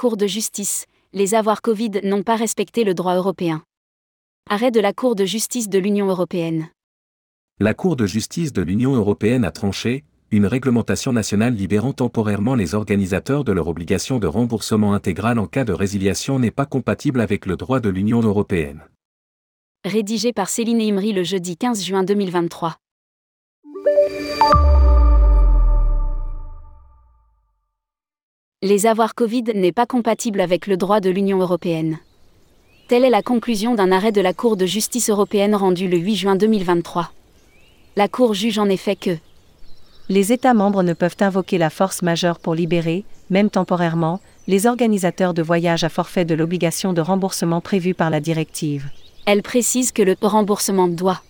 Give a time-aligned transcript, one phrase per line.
[0.00, 3.62] Cour de justice, les avoirs Covid n'ont pas respecté le droit européen.
[4.48, 6.70] Arrêt de la Cour de justice de l'Union européenne.
[7.58, 12.74] La Cour de justice de l'Union européenne a tranché, une réglementation nationale libérant temporairement les
[12.74, 17.44] organisateurs de leur obligation de remboursement intégral en cas de résiliation n'est pas compatible avec
[17.44, 18.84] le droit de l'Union européenne.
[19.84, 22.78] Rédigé par Céline Imri le jeudi 15 juin 2023.
[28.62, 31.98] Les avoirs Covid n'est pas compatible avec le droit de l'Union européenne.
[32.88, 36.16] Telle est la conclusion d'un arrêt de la Cour de justice européenne rendu le 8
[36.16, 37.10] juin 2023.
[37.96, 39.16] La Cour juge en effet que
[40.10, 45.32] les États membres ne peuvent invoquer la force majeure pour libérer, même temporairement, les organisateurs
[45.32, 48.90] de voyages à forfait de l'obligation de remboursement prévue par la directive.
[49.24, 51.22] Elle précise que le remboursement doit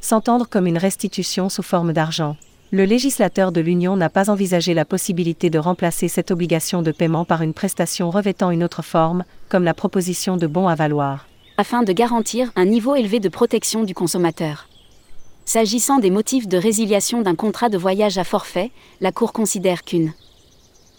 [0.00, 2.36] s'entendre comme une restitution sous forme d'argent
[2.72, 7.24] le législateur de l'Union n'a pas envisagé la possibilité de remplacer cette obligation de paiement
[7.24, 11.26] par une prestation revêtant une autre forme, comme la proposition de bons à valoir.
[11.56, 14.68] Afin de garantir un niveau élevé de protection du consommateur.
[15.44, 20.12] S'agissant des motifs de résiliation d'un contrat de voyage à forfait, la Cour considère qu'une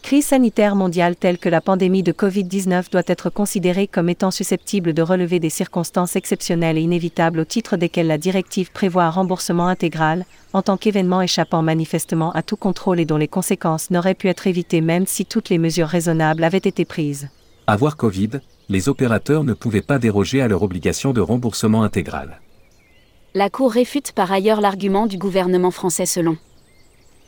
[0.00, 4.92] crise sanitaire mondiale telle que la pandémie de Covid-19 doit être considérée comme étant susceptible
[4.92, 9.68] de relever des circonstances exceptionnelles et inévitables au titre desquelles la directive prévoit un remboursement
[9.68, 14.28] intégral, en tant qu'événement échappant manifestement à tout contrôle et dont les conséquences n'auraient pu
[14.28, 17.28] être évitées même si toutes les mesures raisonnables avaient été prises.
[17.66, 22.40] À voir Covid, les opérateurs ne pouvaient pas déroger à leur obligation de remboursement intégral.
[23.34, 26.36] La Cour réfute par ailleurs l'argument du gouvernement français selon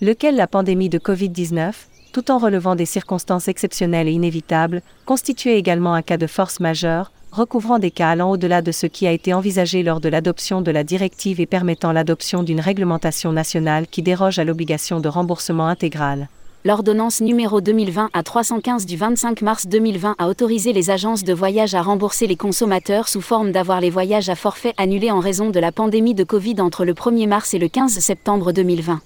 [0.01, 1.73] lequel la pandémie de Covid-19,
[2.13, 7.11] tout en relevant des circonstances exceptionnelles et inévitables, constituait également un cas de force majeure,
[7.33, 10.71] recouvrant des cas allant au-delà de ce qui a été envisagé lors de l'adoption de
[10.71, 16.29] la directive et permettant l'adoption d'une réglementation nationale qui déroge à l'obligation de remboursement intégral.
[16.65, 21.75] L'ordonnance numéro 2020 à 315 du 25 mars 2020 a autorisé les agences de voyage
[21.75, 25.59] à rembourser les consommateurs sous forme d'avoir les voyages à forfait annulés en raison de
[25.59, 29.01] la pandémie de Covid entre le 1er mars et le 15 septembre 2020.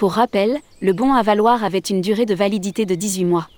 [0.00, 3.50] Pour rappel, le bon à valoir avait une durée de validité de 18 mois.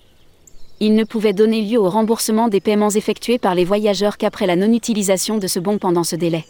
[0.80, 4.56] Il ne pouvait donner lieu au remboursement des paiements effectués par les voyageurs qu'après la
[4.56, 6.44] non-utilisation de ce bon pendant ce délai.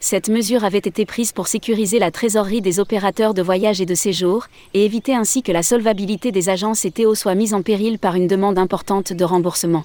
[0.00, 3.94] Cette mesure avait été prise pour sécuriser la trésorerie des opérateurs de voyage et de
[3.94, 7.98] séjour, et éviter ainsi que la solvabilité des agences et TO soit mise en péril
[7.98, 9.84] par une demande importante de remboursement.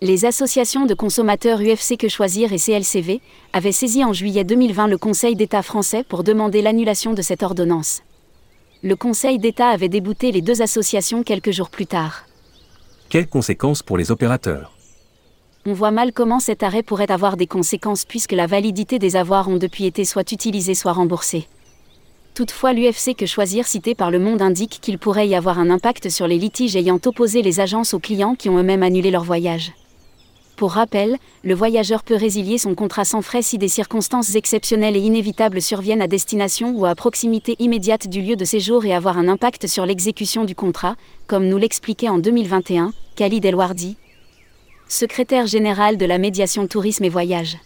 [0.00, 3.20] Les associations de consommateurs UFC Que Choisir et CLCV
[3.52, 8.00] avaient saisi en juillet 2020 le Conseil d'État français pour demander l'annulation de cette ordonnance
[8.82, 12.24] le Conseil d'État avait débouté les deux associations quelques jours plus tard.
[13.10, 14.72] Quelles conséquences pour les opérateurs?
[15.66, 19.48] On voit mal comment cet arrêt pourrait avoir des conséquences puisque la validité des avoirs
[19.48, 21.46] ont depuis été soit utilisée soit remboursée.
[22.32, 26.08] Toutefois, l'UFC que choisir cité par le monde indique qu'il pourrait y avoir un impact
[26.08, 29.72] sur les litiges ayant opposé les agences aux clients qui ont eux-mêmes annulé leur voyage.
[30.60, 35.00] Pour rappel, le voyageur peut résilier son contrat sans frais si des circonstances exceptionnelles et
[35.00, 39.26] inévitables surviennent à destination ou à proximité immédiate du lieu de séjour et avoir un
[39.26, 43.96] impact sur l'exécution du contrat, comme nous l'expliquait en 2021 Khalid Elwardi,
[44.86, 47.56] secrétaire général de la médiation tourisme et voyage.